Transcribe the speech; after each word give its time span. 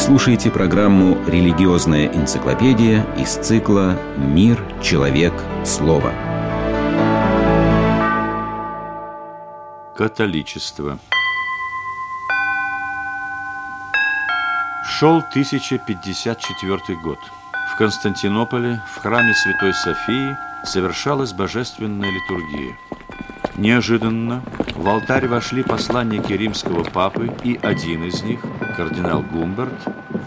слушаете 0.00 0.50
программу 0.50 1.18
«Религиозная 1.26 2.06
энциклопедия» 2.06 3.04
из 3.18 3.34
цикла 3.34 3.98
«Мир, 4.16 4.58
человек, 4.82 5.34
слово». 5.62 6.14
Католичество 9.94 10.98
Шел 14.86 15.18
1054 15.18 16.98
год. 17.02 17.18
В 17.74 17.76
Константинополе, 17.76 18.82
в 18.94 19.02
храме 19.02 19.34
Святой 19.34 19.74
Софии, 19.74 20.34
совершалась 20.64 21.34
божественная 21.34 22.10
литургия. 22.10 22.78
Неожиданно 23.56 24.42
в 24.74 24.88
алтарь 24.88 25.28
вошли 25.28 25.62
посланники 25.62 26.32
римского 26.32 26.84
папы, 26.84 27.30
и 27.44 27.60
один 27.62 28.04
из 28.04 28.22
них, 28.22 28.40
кардинал 28.80 29.20
Гумберт, 29.20 29.74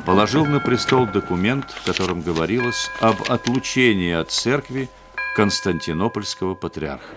положил 0.05 0.45
на 0.45 0.59
престол 0.59 1.07
документ, 1.07 1.71
в 1.71 1.85
котором 1.87 2.21
говорилось 2.21 2.91
об 2.99 3.15
отлучении 3.27 4.13
от 4.13 4.29
церкви 4.29 4.89
Константинопольского 5.35 6.53
патриарха. 6.53 7.15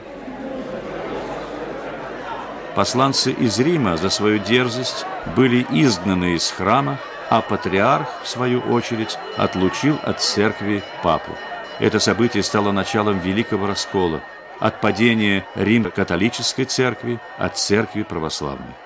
Посланцы 2.75 3.33
из 3.33 3.59
Рима 3.59 3.99
за 3.99 4.09
свою 4.09 4.39
дерзость 4.39 5.05
были 5.37 5.67
изгнаны 5.71 6.37
из 6.37 6.51
храма, 6.51 6.99
а 7.29 7.43
патриарх, 7.43 8.09
в 8.23 8.29
свою 8.29 8.61
очередь, 8.61 9.19
отлучил 9.37 9.99
от 10.03 10.23
церкви 10.23 10.83
папу. 11.03 11.33
Это 11.80 11.99
событие 11.99 12.43
стало 12.43 12.73
началом 12.73 13.19
великого 13.19 13.66
раскола– 13.66 14.23
от 14.59 14.80
падения 14.80 15.45
Рим-католической 15.55 16.65
церкви 16.65 17.21
от 17.37 17.59
церкви 17.59 18.05
православной. 18.05 18.86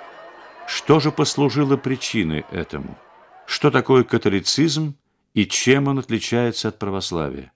Что 0.72 1.00
же 1.00 1.10
послужило 1.10 1.76
причиной 1.76 2.44
этому? 2.52 2.96
Что 3.44 3.72
такое 3.72 4.04
католицизм 4.04 4.94
и 5.34 5.44
чем 5.44 5.88
он 5.88 5.98
отличается 5.98 6.68
от 6.68 6.78
православия? 6.78 7.50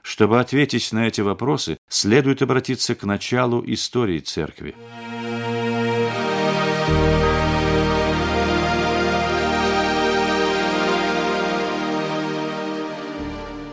Чтобы 0.00 0.38
ответить 0.38 0.92
на 0.92 1.08
эти 1.08 1.22
вопросы, 1.22 1.76
следует 1.88 2.40
обратиться 2.40 2.94
к 2.94 3.02
началу 3.02 3.64
истории 3.66 4.20
церкви. 4.20 4.76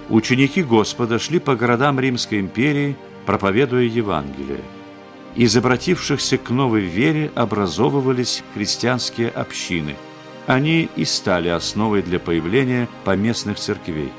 Ученики 0.09 0.63
Господа 0.63 1.19
шли 1.19 1.37
по 1.37 1.55
городам 1.55 1.99
Римской 1.99 2.39
империи– 2.39 2.95
проповедуя 3.27 3.83
Евангелие. 3.83 4.80
Из 5.35 5.55
обратившихся 5.55 6.37
к 6.37 6.49
новой 6.49 6.81
вере 6.81 7.31
образовывались 7.35 8.43
христианские 8.53 9.29
общины. 9.29 9.95
Они 10.45 10.89
и 10.95 11.05
стали 11.05 11.47
основой 11.47 12.01
для 12.01 12.19
появления 12.19 12.89
поместных 13.05 13.57
церквей. 13.57 14.11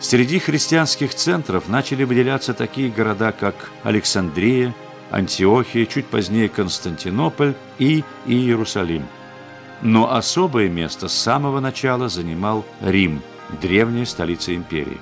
Среди 0.00 0.38
христианских 0.38 1.14
центров 1.14 1.68
начали 1.68 2.04
выделяться 2.04 2.54
такие 2.54 2.88
города, 2.88 3.32
как 3.32 3.70
Александрия, 3.82 4.74
Антиохия, 5.10 5.86
чуть 5.86 6.06
позднее 6.06 6.48
Константинополь 6.48 7.54
и 7.78 8.04
Иерусалим. 8.26 9.06
Но 9.82 10.14
особое 10.14 10.68
место 10.68 11.08
с 11.08 11.14
самого 11.14 11.60
начала 11.60 12.08
занимал 12.08 12.64
Рим, 12.80 13.20
древняя 13.60 14.06
столица 14.06 14.54
империи. 14.54 15.00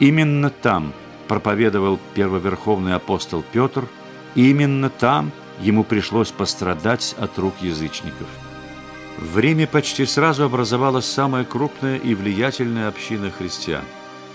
Именно 0.00 0.50
там 0.50 0.92
проповедовал 1.28 1.98
первоверховный 2.14 2.94
апостол 2.94 3.44
Петр, 3.52 3.86
и 4.34 4.50
именно 4.50 4.90
там 4.90 5.30
ему 5.60 5.84
пришлось 5.84 6.30
пострадать 6.30 7.14
от 7.18 7.38
рук 7.38 7.54
язычников. 7.60 8.26
В 9.18 9.38
Риме 9.38 9.66
почти 9.66 10.06
сразу 10.06 10.44
образовалась 10.44 11.04
самая 11.04 11.44
крупная 11.44 11.96
и 11.96 12.14
влиятельная 12.14 12.88
община 12.88 13.30
христиан. 13.30 13.84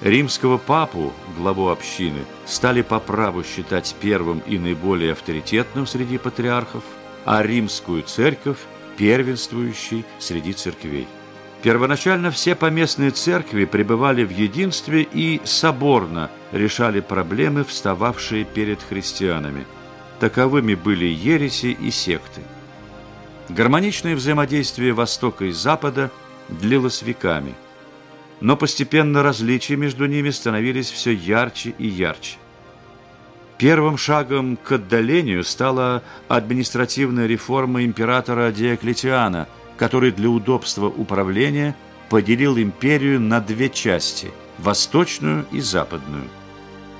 Римского 0.01 0.57
папу, 0.57 1.11
главу 1.37 1.69
общины, 1.69 2.23
стали 2.45 2.83
по 2.83 2.99
праву 2.99 3.43
считать 3.43 3.95
первым 3.99 4.39
и 4.45 4.59
наиболее 4.59 5.13
авторитетным 5.13 5.87
среди 5.87 6.17
патриархов, 6.17 6.83
а 7.25 7.41
римскую 7.41 8.03
церковь– 8.03 8.59
первенствующей 8.97 10.05
среди 10.19 10.53
церквей. 10.53 11.07
Первоначально 11.63 12.31
все 12.31 12.55
поместные 12.55 13.11
церкви 13.11 13.65
пребывали 13.65 14.23
в 14.23 14.29
единстве 14.29 15.01
и 15.01 15.41
соборно 15.43 16.29
решали 16.51 16.99
проблемы, 16.99 17.63
встававшие 17.63 18.45
перед 18.45 18.81
христианами. 18.81 19.65
Таковыми 20.19 20.75
были 20.75 21.05
ереси 21.05 21.77
и 21.79 21.91
секты. 21.91 22.41
Гармоничное 23.49 24.15
взаимодействие 24.15 24.93
Востока 24.93 25.45
и 25.45 25.51
Запада 25.51 26.11
длилось 26.49 27.01
веками, 27.01 27.53
но 28.41 28.57
постепенно 28.57 29.23
различия 29.23 29.75
между 29.75 30.05
ними 30.05 30.31
становились 30.31 30.89
все 30.89 31.11
ярче 31.11 31.73
и 31.77 31.87
ярче. 31.87 32.37
Первым 33.57 33.97
шагом 33.97 34.57
к 34.57 34.73
отдалению 34.73 35.43
стала 35.43 36.03
административная 36.27 37.25
реформа 37.27 37.83
императора 37.83 38.51
Диоклетиана– 38.51 39.47
который 39.77 40.11
для 40.11 40.29
удобства 40.29 40.87
управления 40.87 41.75
поделил 42.09 42.57
империю 42.57 43.21
на 43.21 43.39
две 43.39 43.69
части– 43.69 44.31
восточную 44.57 45.45
и 45.51 45.61
западную. 45.61 46.25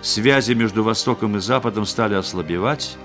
Связи 0.01 0.53
между 0.53 0.83
Востоком 0.83 1.35
и 1.37 1.39
Западом 1.39 1.85
стали 1.85 2.13
ослабевать, 2.13 2.97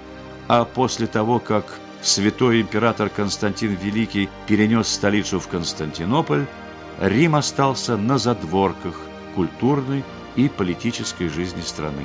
а 0.54 0.66
после 0.66 1.06
того, 1.06 1.38
как 1.38 1.64
святой 2.02 2.60
император 2.60 3.08
Константин 3.08 3.74
Великий 3.74 4.28
перенес 4.46 4.86
столицу 4.86 5.40
в 5.40 5.48
Константинополь, 5.48 6.44
Рим 7.00 7.36
остался 7.36 7.96
на 7.96 8.18
задворках 8.18 9.00
культурной 9.34 10.04
и 10.36 10.50
политической 10.50 11.28
жизни 11.28 11.62
страны. 11.62 12.04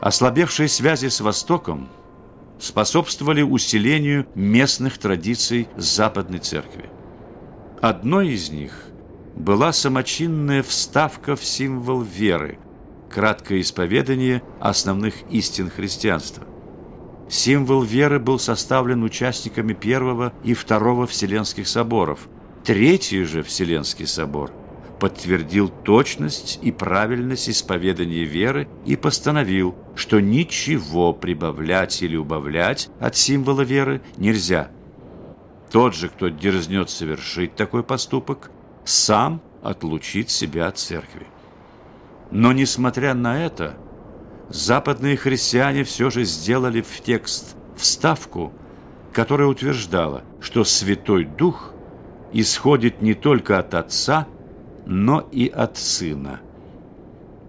Ослабевшие 0.00 0.68
связи 0.68 1.08
с 1.08 1.20
Востоком 1.20 1.90
способствовали 2.58 3.42
усилению 3.42 4.26
местных 4.34 4.96
традиций 4.96 5.68
Западной 5.76 6.38
Церкви. 6.38 6.88
Одной 7.82 8.30
из 8.30 8.48
них 8.48 8.86
была 9.36 9.72
самочинная 9.72 10.62
вставка 10.62 11.36
в 11.36 11.44
символ 11.44 12.00
веры, 12.00 12.58
краткое 13.10 13.60
исповедание 13.60 14.42
основных 14.60 15.14
истин 15.30 15.70
христианства. 15.70 16.44
Символ 17.28 17.82
веры 17.82 18.18
был 18.18 18.38
составлен 18.38 19.02
участниками 19.02 19.74
Первого 19.74 20.32
и 20.42 20.54
Второго 20.54 21.06
Вселенских 21.06 21.68
соборов. 21.68 22.28
Третий 22.64 23.24
же 23.24 23.42
Вселенский 23.42 24.06
собор– 24.06 24.50
подтвердил 24.98 25.68
точность 25.68 26.58
и 26.62 26.72
правильность 26.72 27.48
исповедания 27.48 28.24
веры 28.24 28.68
и 28.84 28.96
постановил, 28.96 29.74
что 29.94 30.20
ничего 30.20 31.12
прибавлять 31.12 32.02
или 32.02 32.16
убавлять 32.16 32.88
от 32.98 33.16
символа 33.16 33.62
веры 33.62 34.00
нельзя. 34.16 34.70
Тот 35.70 35.94
же, 35.94 36.08
кто 36.08 36.28
дерзнет 36.28 36.90
совершить 36.90 37.56
такой 37.56 37.82
поступок, 37.82 38.50
сам 38.86 39.42
отлучит 39.62 40.30
себя 40.30 40.68
от 40.68 40.78
церкви. 40.78 41.26
Но, 42.30 42.52
несмотря 42.52 43.14
на 43.14 43.44
это, 43.44 43.76
западные 44.48 45.16
христиане 45.16 45.84
все 45.84 46.08
же 46.08 46.24
сделали 46.24 46.80
в 46.80 47.00
текст 47.00 47.56
вставку, 47.76 48.52
которая 49.12 49.48
утверждала, 49.48 50.22
что 50.40 50.64
Святой 50.64 51.24
Дух 51.24 51.72
исходит 52.32 53.02
не 53.02 53.14
только 53.14 53.58
от 53.58 53.74
Отца, 53.74 54.26
но 54.86 55.20
и 55.32 55.48
от 55.48 55.76
Сына. 55.76 56.40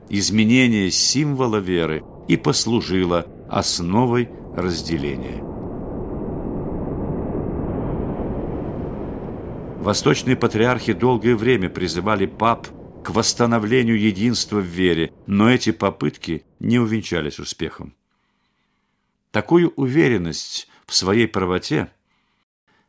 Изменение 0.09 0.89
символа 0.89 1.57
веры 1.57 2.03
и 2.27 2.37
послужило 2.37 3.27
основой 3.49 4.29
разделения. 4.55 5.46
Восточные 9.87 10.35
патриархи 10.35 10.91
долгое 10.91 11.33
время 11.37 11.69
призывали 11.69 12.25
пап 12.25 12.67
к 13.05 13.09
восстановлению 13.11 13.97
единства 13.97 14.57
в 14.57 14.65
вере, 14.65 15.13
но 15.27 15.49
эти 15.49 15.71
попытки 15.71 16.43
не 16.59 16.77
увенчались 16.77 17.39
успехом. 17.39 17.95
Такую 19.31 19.69
уверенность 19.77 20.67
в 20.85 20.93
своей 20.93 21.25
правоте 21.25 21.89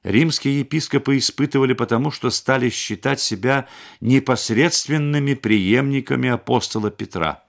римские 0.02 0.58
епископы 0.58 1.18
испытывали 1.18 1.72
потому, 1.72 2.10
что 2.10 2.30
стали 2.30 2.68
считать 2.68 3.20
себя 3.20 3.68
непосредственными 4.00 5.34
преемниками 5.34 6.30
апостола 6.30 6.90
Петра. 6.90 7.44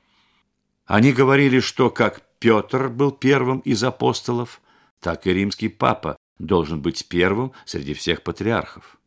Они 0.86 1.12
говорили, 1.12 1.60
что 1.60 1.90
как 1.90 2.22
Петр 2.38 2.88
был 2.88 3.12
первым 3.12 3.62
из 3.62 3.84
апостолов, 3.84 4.62
так 5.00 5.26
и 5.26 5.34
римский 5.34 5.70
папа 5.70 6.18
должен 6.38 6.84
быть 6.84 7.08
первым 7.08 7.52
среди 7.66 7.96
всех 7.96 8.22
патриархов. 8.22 8.99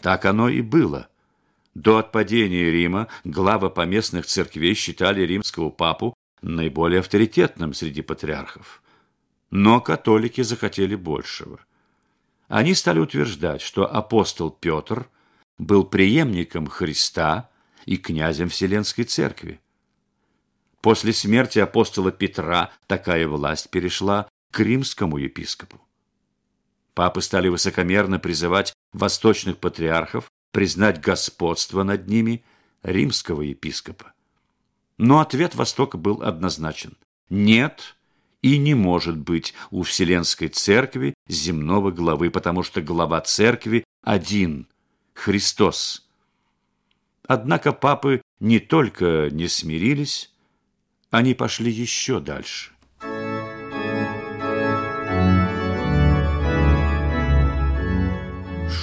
Так 0.00 0.24
оно 0.24 0.48
и 0.48 0.60
было. 0.60 1.08
До 1.74 1.98
отпадения 1.98 2.70
Рима 2.70 3.08
главы 3.24 3.70
поместных 3.70 4.26
церквей 4.26 4.74
считали 4.74 5.22
римского 5.22 5.70
папу 5.70 6.14
наиболее 6.42 7.00
авторитетным 7.00 7.74
среди 7.74 8.02
патриархов. 8.02 8.82
Но 9.50 9.80
католики 9.80 10.42
захотели 10.42 10.94
большего. 10.94 11.60
Они 12.48 12.74
стали 12.74 12.98
утверждать, 12.98 13.60
что 13.60 13.92
апостол 13.92 14.50
Петр 14.50 15.08
был 15.58 15.84
преемником 15.84 16.66
Христа 16.66 17.50
и 17.84 17.96
князем 17.96 18.48
Вселенской 18.48 19.04
Церкви. 19.04 19.60
После 20.80 21.12
смерти 21.12 21.58
апостола 21.58 22.12
Петра 22.12 22.70
такая 22.86 23.26
власть 23.26 23.70
перешла 23.70 24.28
к 24.50 24.60
римскому 24.60 25.18
епископу. 25.18 25.80
Папы 26.94 27.20
стали 27.20 27.48
высокомерно 27.48 28.18
призывать 28.18 28.72
восточных 28.92 29.58
патриархов 29.58 30.30
признать 30.52 31.00
господство 31.00 31.82
над 31.82 32.08
ними 32.08 32.44
римского 32.82 33.42
епископа. 33.42 34.12
Но 34.96 35.20
ответ 35.20 35.54
Востока 35.54 35.96
был 35.96 36.22
однозначен. 36.22 36.96
Нет 37.28 37.96
и 38.42 38.56
не 38.58 38.74
может 38.74 39.16
быть 39.16 39.54
у 39.70 39.82
Вселенской 39.82 40.48
Церкви 40.48 41.14
земного 41.28 41.90
главы, 41.90 42.30
потому 42.30 42.62
что 42.62 42.80
глава 42.80 43.20
Церкви 43.20 43.84
один– 44.02 44.66
Христос. 45.14 46.08
Однако 47.26 47.72
папы 47.72 48.22
не 48.40 48.60
только 48.60 49.28
не 49.30 49.48
смирились, 49.48 50.32
они 51.10 51.34
пошли 51.34 51.70
еще 51.70 52.20
дальше. 52.20 52.72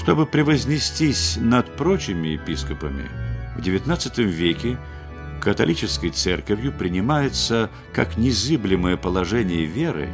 Чтобы 0.06 0.28
превознестись 0.28 1.36
над 1.36 1.78
прочими 1.78 2.28
епископами, 2.28 3.10
в 3.58 3.60
XIX 3.60 4.22
веке 4.22 4.78
католической 5.42 6.12
церковью 6.12 6.72
принимается 6.72 7.72
как 7.92 8.16
незыблемое 8.16 8.98
положение 8.98 9.66
веры 9.66 10.12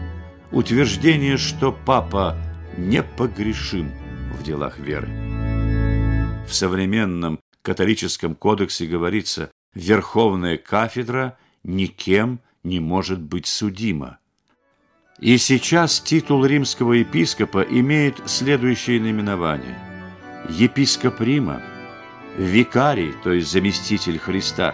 утверждение, 0.50 1.36
что 1.36 1.74
папа 1.74 2.38
непогрешим 2.78 3.92
в 4.40 4.44
делах 4.44 4.80
веры. 4.80 5.10
В 6.48 6.54
современном 6.54 7.42
католическом 7.62 8.34
кодексе 8.36 8.86
говорится 8.86 9.52
«Верховная 9.74 10.58
кафедра 10.58 11.38
никем 11.66 12.40
не 12.64 12.80
может 12.80 13.20
быть 13.20 13.46
судима». 13.46 14.21
И 15.22 15.38
сейчас 15.38 16.00
титул 16.00 16.44
римского 16.46 16.94
епископа 16.94 17.62
имеет 17.62 18.18
следующее 18.26 19.00
наименование. 19.00 19.78
Епископ 20.50 21.22
Рима, 21.22 21.62
викарий, 22.40 23.14
то 23.24 23.32
есть 23.32 23.52
заместитель 23.52 24.18
Христа, 24.18 24.74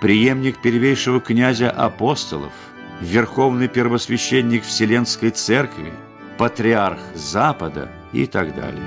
преемник 0.00 0.62
первейшего 0.62 1.20
князя 1.20 1.70
апостолов, 1.70 2.54
верховный 3.02 3.68
первосвященник 3.68 4.64
Вселенской 4.64 5.30
Церкви, 5.30 5.92
патриарх 6.38 7.00
Запада 7.14 7.90
и 8.14 8.24
так 8.24 8.56
далее. 8.56 8.82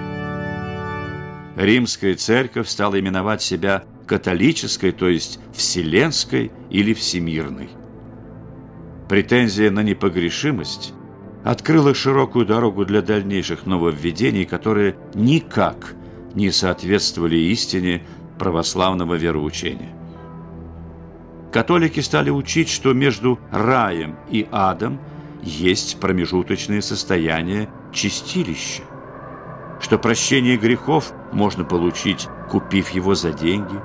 Римская 1.57 2.15
церковь 2.15 2.67
стала 2.67 2.99
именовать 2.99 3.43
себя 3.43 3.83
католической, 4.07 4.91
то 4.91 5.09
есть 5.09 5.39
вселенской 5.53 6.51
или 6.71 6.95
всемирной. 6.95 7.69
Претензия 9.11 9.69
на 9.71 9.83
непогрешимость 9.83 10.93
открыла 11.43 11.93
широкую 11.93 12.45
дорогу 12.45 12.85
для 12.85 13.01
дальнейших 13.01 13.65
нововведений, 13.65 14.45
которые 14.45 14.95
никак 15.13 15.95
не 16.33 16.49
соответствовали 16.49 17.35
истине 17.35 18.03
православного 18.39 19.15
вероучения. 19.15 19.89
Католики 21.51 21.99
стали 21.99 22.29
учить, 22.29 22.69
что 22.69 22.93
между 22.93 23.37
раем 23.51 24.15
и 24.29 24.47
адом 24.49 24.97
есть 25.43 25.99
промежуточное 25.99 26.79
состояние 26.79 27.67
чистилища, 27.91 28.83
что 29.81 29.97
прощение 29.97 30.55
грехов 30.55 31.11
можно 31.33 31.65
получить, 31.65 32.29
купив 32.49 32.91
его 32.91 33.13
за 33.13 33.33
деньги, 33.33 33.75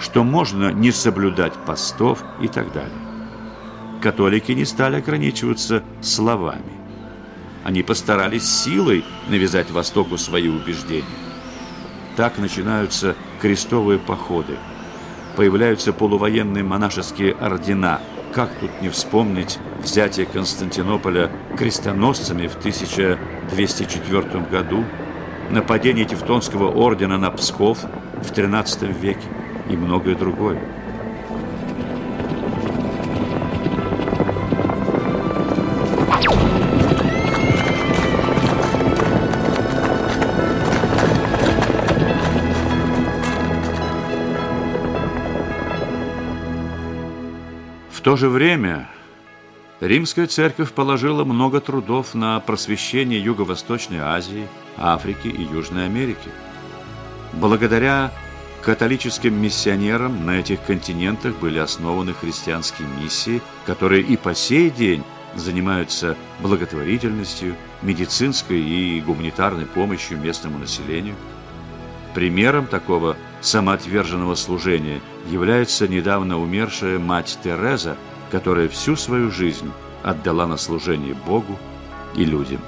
что 0.00 0.24
можно 0.24 0.72
не 0.72 0.90
соблюдать 0.90 1.52
постов 1.52 2.24
и 2.42 2.48
так 2.48 2.72
далее 2.72 3.05
католики 4.00 4.52
не 4.52 4.64
стали 4.64 4.96
ограничиваться 4.96 5.82
словами. 6.00 6.72
Они 7.64 7.82
постарались 7.82 8.48
силой 8.48 9.04
навязать 9.28 9.70
Востоку 9.70 10.18
свои 10.18 10.48
убеждения. 10.48 11.04
Так 12.16 12.38
начинаются 12.38 13.16
крестовые 13.40 13.98
походы. 13.98 14.56
Появляются 15.36 15.92
полувоенные 15.92 16.62
монашеские 16.62 17.34
ордена. 17.34 18.00
Как 18.32 18.50
тут 18.60 18.70
не 18.80 18.88
вспомнить 18.88 19.58
взятие 19.82 20.26
Константинополя 20.26 21.30
крестоносцами 21.58 22.46
в 22.46 22.56
1204 22.56 24.40
году, 24.50 24.84
нападение 25.50 26.04
Тевтонского 26.04 26.70
ордена 26.70 27.18
на 27.18 27.30
Псков 27.30 27.78
в 28.14 28.32
XIII 28.32 28.92
веке 28.98 29.26
и 29.68 29.76
многое 29.76 30.14
другое. 30.14 30.75
То 48.06 48.14
же 48.14 48.28
время 48.28 48.88
Римская 49.80 50.28
церковь 50.28 50.70
положила 50.70 51.24
много 51.24 51.60
трудов 51.60 52.14
на 52.14 52.38
просвещение 52.38 53.20
Юго-Восточной 53.20 53.98
Азии, 53.98 54.46
Африки 54.76 55.26
и 55.26 55.42
Южной 55.42 55.86
Америки. 55.86 56.30
Благодаря 57.32 58.12
католическим 58.62 59.34
миссионерам 59.34 60.24
на 60.24 60.38
этих 60.38 60.62
континентах 60.62 61.34
были 61.40 61.58
основаны 61.58 62.14
христианские 62.14 62.86
миссии, 63.02 63.42
которые 63.64 64.02
и 64.02 64.16
по 64.16 64.36
сей 64.36 64.70
день 64.70 65.02
занимаются 65.34 66.16
благотворительностью, 66.38 67.56
медицинской 67.82 68.60
и 68.60 69.00
гуманитарной 69.00 69.66
помощью 69.66 70.18
местному 70.18 70.58
населению. 70.58 71.16
Примером 72.16 72.66
такого 72.66 73.14
самоотверженного 73.42 74.36
служения 74.36 75.02
является 75.28 75.86
недавно 75.86 76.40
умершая 76.40 76.98
мать 76.98 77.38
Тереза, 77.44 77.98
которая 78.30 78.70
всю 78.70 78.96
свою 78.96 79.30
жизнь 79.30 79.70
отдала 80.02 80.46
на 80.46 80.56
служение 80.56 81.12
Богу 81.12 81.58
и 82.14 82.24
людям. 82.24 82.62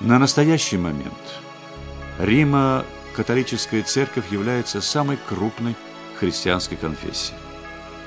На 0.00 0.18
настоящий 0.18 0.78
момент 0.78 1.12
Рима 2.18 2.84
католическая 3.14 3.82
церковь 3.82 4.30
является 4.32 4.80
самой 4.80 5.18
крупной 5.28 5.74
христианской 6.18 6.76
конфессией. 6.76 7.38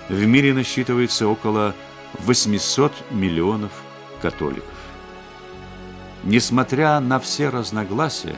В 0.08 0.26
мире 0.26 0.54
насчитывается 0.54 1.28
около 1.28 1.76
800 2.20 2.92
миллионов 3.12 3.72
католиков. 4.22 4.64
Несмотря 6.24 7.00
на 7.00 7.20
все 7.20 7.50
разногласия, 7.50 8.36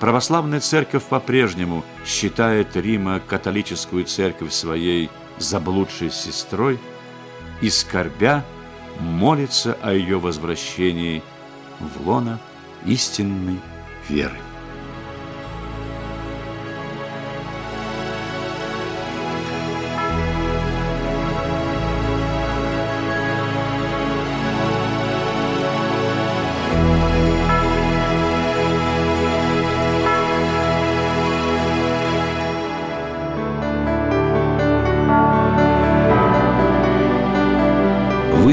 православная 0.00 0.60
церковь 0.60 1.04
по-прежнему 1.04 1.84
считает 2.04 2.76
Рима 2.76 3.20
католическую 3.20 4.04
церковь 4.04 4.52
своей 4.52 5.10
заблудшей 5.38 6.10
сестрой 6.10 6.78
и, 7.62 7.70
скорбя, 7.70 8.44
молится 9.00 9.76
о 9.82 9.92
ее 9.92 10.18
возвращении 10.18 11.22
в 11.80 12.06
лоно 12.06 12.38
истинной 12.84 13.58
веры. 14.08 14.38